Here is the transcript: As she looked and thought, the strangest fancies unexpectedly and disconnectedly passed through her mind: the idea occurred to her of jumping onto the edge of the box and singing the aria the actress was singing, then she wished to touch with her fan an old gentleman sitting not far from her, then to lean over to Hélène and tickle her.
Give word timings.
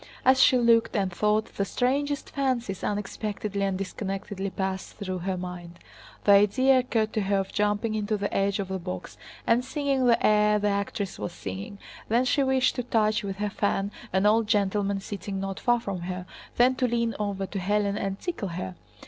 As 0.25 0.41
she 0.41 0.57
looked 0.57 0.95
and 0.95 1.13
thought, 1.13 1.53
the 1.57 1.63
strangest 1.63 2.31
fancies 2.31 2.83
unexpectedly 2.83 3.61
and 3.61 3.77
disconnectedly 3.77 4.49
passed 4.49 4.93
through 4.95 5.19
her 5.19 5.37
mind: 5.37 5.77
the 6.23 6.31
idea 6.31 6.79
occurred 6.79 7.13
to 7.13 7.21
her 7.21 7.37
of 7.37 7.53
jumping 7.53 7.95
onto 7.95 8.17
the 8.17 8.33
edge 8.33 8.57
of 8.57 8.69
the 8.69 8.79
box 8.79 9.15
and 9.45 9.63
singing 9.63 10.07
the 10.07 10.19
aria 10.27 10.57
the 10.57 10.69
actress 10.69 11.19
was 11.19 11.33
singing, 11.33 11.77
then 12.09 12.25
she 12.25 12.41
wished 12.41 12.73
to 12.77 12.81
touch 12.83 13.23
with 13.23 13.35
her 13.35 13.51
fan 13.51 13.91
an 14.11 14.25
old 14.25 14.47
gentleman 14.47 14.99
sitting 14.99 15.39
not 15.39 15.59
far 15.59 15.79
from 15.79 15.99
her, 16.01 16.25
then 16.57 16.73
to 16.73 16.87
lean 16.87 17.13
over 17.19 17.45
to 17.45 17.59
Hélène 17.59 18.03
and 18.03 18.19
tickle 18.19 18.47
her. 18.47 18.73